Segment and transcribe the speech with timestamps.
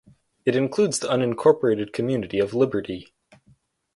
[0.45, 3.13] It includes the unincorporated community of Liberty.